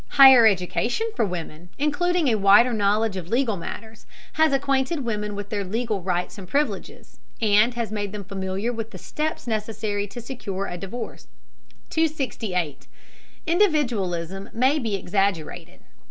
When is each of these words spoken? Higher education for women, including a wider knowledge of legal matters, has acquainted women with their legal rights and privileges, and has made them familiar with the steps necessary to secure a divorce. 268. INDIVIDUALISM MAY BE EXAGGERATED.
Higher 0.13 0.47
education 0.47 1.05
for 1.15 1.23
women, 1.25 1.69
including 1.77 2.27
a 2.27 2.33
wider 2.33 2.73
knowledge 2.73 3.15
of 3.17 3.27
legal 3.27 3.55
matters, 3.55 4.07
has 4.33 4.51
acquainted 4.51 5.05
women 5.05 5.35
with 5.35 5.49
their 5.49 5.63
legal 5.63 6.01
rights 6.01 6.39
and 6.39 6.47
privileges, 6.47 7.19
and 7.39 7.75
has 7.75 7.91
made 7.91 8.11
them 8.11 8.23
familiar 8.23 8.73
with 8.73 8.89
the 8.89 8.97
steps 8.97 9.45
necessary 9.45 10.07
to 10.07 10.19
secure 10.19 10.65
a 10.65 10.75
divorce. 10.75 11.27
268. 11.91 12.87
INDIVIDUALISM 13.45 14.49
MAY 14.53 14.79
BE 14.79 14.95
EXAGGERATED. 14.95 15.81